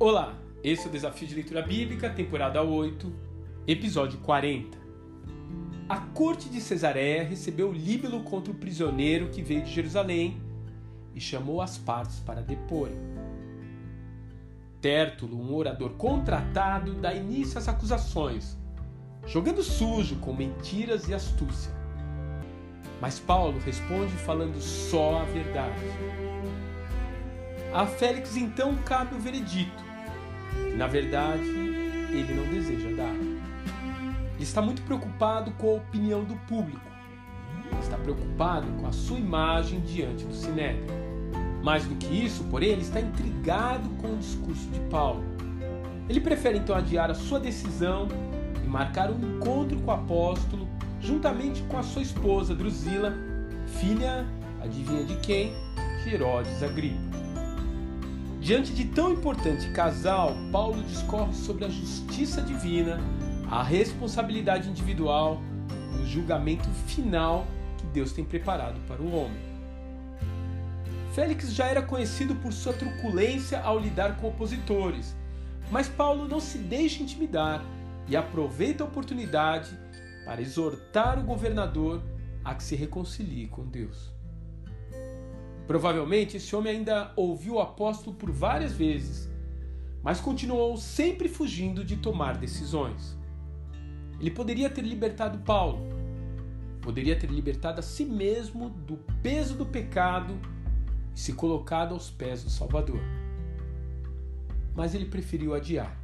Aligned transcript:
Olá, 0.00 0.38
esse 0.62 0.84
é 0.84 0.88
o 0.88 0.92
Desafio 0.92 1.26
de 1.26 1.34
Leitura 1.34 1.60
Bíblica, 1.60 2.08
temporada 2.08 2.62
8, 2.62 3.12
episódio 3.66 4.20
40. 4.20 4.78
A 5.88 5.96
corte 5.96 6.48
de 6.48 6.60
Cesareia 6.60 7.24
recebeu 7.24 7.72
Líbilo 7.72 8.22
contra 8.22 8.52
o 8.52 8.54
prisioneiro 8.54 9.28
que 9.30 9.42
veio 9.42 9.64
de 9.64 9.72
Jerusalém 9.72 10.40
e 11.16 11.20
chamou 11.20 11.60
as 11.60 11.78
partes 11.78 12.20
para 12.20 12.40
deporem. 12.40 12.94
Tértulo, 14.80 15.36
um 15.36 15.52
orador 15.52 15.90
contratado, 15.94 16.94
dá 16.94 17.12
início 17.12 17.58
às 17.58 17.66
acusações, 17.66 18.56
jogando 19.26 19.64
sujo 19.64 20.14
com 20.20 20.32
mentiras 20.32 21.08
e 21.08 21.14
astúcia. 21.14 21.72
Mas 23.00 23.18
Paulo 23.18 23.58
responde 23.58 24.12
falando 24.12 24.60
só 24.60 25.22
a 25.22 25.24
verdade. 25.24 25.82
A 27.74 27.84
Félix 27.84 28.36
então 28.36 28.76
cabe 28.84 29.16
o 29.16 29.18
veredito 29.18 29.87
na 30.76 30.86
verdade, 30.86 31.48
ele 32.10 32.34
não 32.34 32.44
deseja 32.46 32.88
dar. 32.96 33.14
Ele 33.14 34.42
está 34.44 34.62
muito 34.62 34.82
preocupado 34.82 35.50
com 35.52 35.70
a 35.70 35.74
opinião 35.74 36.24
do 36.24 36.36
público. 36.46 36.86
Ele 37.70 37.80
está 37.80 37.96
preocupado 37.96 38.66
com 38.80 38.86
a 38.86 38.92
sua 38.92 39.18
imagem 39.18 39.80
diante 39.80 40.24
do 40.24 40.34
Sinédrio. 40.34 40.86
Mais 41.62 41.84
do 41.84 41.94
que 41.96 42.24
isso, 42.24 42.44
porém, 42.44 42.70
ele 42.70 42.82
está 42.82 43.00
intrigado 43.00 43.88
com 44.00 44.14
o 44.14 44.16
discurso 44.16 44.68
de 44.68 44.80
Paulo. 44.88 45.24
Ele 46.08 46.20
prefere 46.20 46.58
então 46.58 46.74
adiar 46.74 47.10
a 47.10 47.14
sua 47.14 47.40
decisão 47.40 48.08
e 48.64 48.66
marcar 48.66 49.10
um 49.10 49.36
encontro 49.36 49.78
com 49.80 49.90
o 49.90 49.94
apóstolo 49.94 50.68
juntamente 51.00 51.62
com 51.62 51.78
a 51.78 51.82
sua 51.82 52.02
esposa 52.02 52.54
Drusila, 52.54 53.14
filha, 53.80 54.26
adivinha 54.60 55.04
de 55.04 55.16
quem? 55.16 55.52
De 56.04 56.14
Herodes 56.14 56.62
Agripa. 56.62 57.17
Diante 58.48 58.72
de 58.72 58.86
tão 58.86 59.12
importante 59.12 59.68
casal, 59.72 60.34
Paulo 60.50 60.82
discorre 60.84 61.34
sobre 61.34 61.66
a 61.66 61.68
justiça 61.68 62.40
divina, 62.40 62.98
a 63.50 63.62
responsabilidade 63.62 64.70
individual 64.70 65.42
e 65.94 66.02
o 66.02 66.06
julgamento 66.06 66.66
final 66.86 67.46
que 67.76 67.84
Deus 67.88 68.10
tem 68.10 68.24
preparado 68.24 68.80
para 68.88 69.02
o 69.02 69.14
homem. 69.14 69.38
Félix 71.12 71.52
já 71.52 71.66
era 71.66 71.82
conhecido 71.82 72.34
por 72.36 72.50
sua 72.50 72.72
truculência 72.72 73.60
ao 73.60 73.78
lidar 73.78 74.16
com 74.16 74.28
opositores, 74.28 75.14
mas 75.70 75.86
Paulo 75.86 76.26
não 76.26 76.40
se 76.40 76.56
deixa 76.56 77.02
intimidar 77.02 77.62
e 78.08 78.16
aproveita 78.16 78.82
a 78.82 78.86
oportunidade 78.86 79.78
para 80.24 80.40
exortar 80.40 81.18
o 81.18 81.22
governador 81.22 82.02
a 82.42 82.54
que 82.54 82.62
se 82.62 82.74
reconcilie 82.74 83.46
com 83.48 83.66
Deus. 83.66 84.17
Provavelmente 85.68 86.38
esse 86.38 86.56
homem 86.56 86.78
ainda 86.78 87.12
ouviu 87.14 87.56
o 87.56 87.60
apóstolo 87.60 88.16
por 88.16 88.30
várias 88.30 88.72
vezes, 88.72 89.30
mas 90.02 90.18
continuou 90.18 90.78
sempre 90.78 91.28
fugindo 91.28 91.84
de 91.84 91.98
tomar 91.98 92.38
decisões. 92.38 93.14
Ele 94.18 94.30
poderia 94.30 94.70
ter 94.70 94.80
libertado 94.80 95.36
Paulo, 95.40 95.80
poderia 96.80 97.18
ter 97.18 97.30
libertado 97.30 97.80
a 97.80 97.82
si 97.82 98.06
mesmo 98.06 98.70
do 98.70 98.96
peso 99.22 99.56
do 99.56 99.66
pecado 99.66 100.40
e 101.14 101.20
se 101.20 101.34
colocado 101.34 101.92
aos 101.92 102.08
pés 102.08 102.42
do 102.42 102.48
Salvador. 102.48 103.02
Mas 104.74 104.94
ele 104.94 105.04
preferiu 105.04 105.54
adiar. 105.54 105.94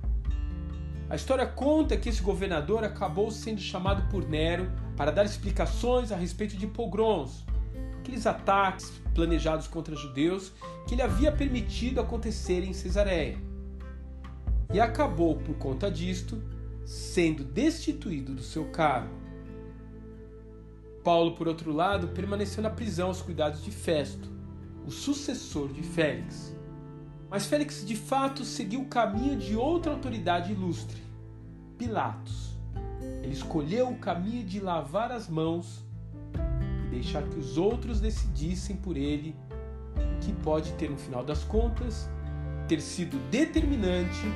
A 1.08 1.16
história 1.16 1.46
conta 1.46 1.96
que 1.96 2.10
esse 2.10 2.20
governador 2.20 2.84
acabou 2.84 3.30
sendo 3.30 3.62
chamado 3.62 4.10
por 4.10 4.28
Nero 4.28 4.70
para 4.94 5.10
dar 5.10 5.24
explicações 5.24 6.12
a 6.12 6.16
respeito 6.16 6.54
de 6.54 6.66
pogroms, 6.66 7.46
aqueles 8.04 8.26
ataques 8.26 8.92
planejados 9.14 9.66
contra 9.66 9.96
judeus 9.96 10.52
que 10.86 10.94
ele 10.94 11.00
havia 11.00 11.32
permitido 11.32 12.00
acontecer 12.00 12.62
em 12.62 12.74
Cesareia. 12.74 13.38
E 14.72 14.78
acabou, 14.78 15.36
por 15.38 15.54
conta 15.56 15.90
disto, 15.90 16.42
sendo 16.84 17.42
destituído 17.42 18.34
do 18.34 18.42
seu 18.42 18.66
cargo. 18.66 19.14
Paulo, 21.02 21.34
por 21.34 21.48
outro 21.48 21.72
lado, 21.72 22.08
permaneceu 22.08 22.62
na 22.62 22.68
prisão 22.68 23.08
aos 23.08 23.22
cuidados 23.22 23.64
de 23.64 23.70
Festo, 23.70 24.30
o 24.86 24.90
sucessor 24.90 25.72
de 25.72 25.82
Félix. 25.82 26.54
Mas 27.30 27.46
Félix 27.46 27.86
de 27.86 27.96
fato 27.96 28.44
seguiu 28.44 28.82
o 28.82 28.86
caminho 28.86 29.36
de 29.36 29.56
outra 29.56 29.92
autoridade 29.92 30.52
ilustre, 30.52 31.02
Pilatos. 31.78 32.54
Ele 33.22 33.32
escolheu 33.32 33.88
o 33.88 33.98
caminho 33.98 34.44
de 34.44 34.60
lavar 34.60 35.10
as 35.10 35.28
mãos 35.28 35.84
deixar 36.94 37.22
que 37.24 37.38
os 37.38 37.58
outros 37.58 38.00
decidissem 38.00 38.76
por 38.76 38.96
ele, 38.96 39.36
que 40.20 40.32
pode 40.32 40.72
ter, 40.72 40.90
no 40.90 40.96
final 40.96 41.24
das 41.24 41.44
contas, 41.44 42.08
ter 42.66 42.80
sido 42.80 43.18
determinante 43.30 44.26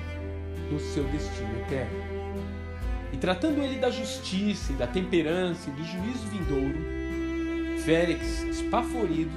no 0.71 0.79
seu 0.79 1.05
destino 1.05 1.59
eterno. 1.61 2.19
E 3.13 3.17
tratando 3.17 3.63
ele 3.63 3.79
da 3.79 3.91
justiça 3.91 4.73
da 4.75 4.87
temperança 4.87 5.71
e 5.71 5.73
do 5.73 5.83
juízo 5.83 6.27
vindouro, 6.29 6.99
Félix, 7.85 8.43
espaforido, 8.43 9.33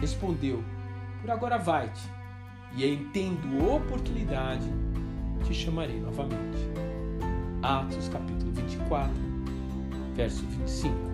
respondeu: 0.00 0.64
Por 1.20 1.30
agora 1.30 1.58
vai-te, 1.58 2.00
e 2.74 2.84
em 2.84 3.04
tendo 3.10 3.70
oportunidade, 3.70 4.66
te 5.44 5.52
chamarei 5.52 6.00
novamente. 6.00 6.58
Atos 7.62 8.08
capítulo 8.08 8.52
24, 8.52 9.12
verso 10.14 10.44
25. 10.46 11.13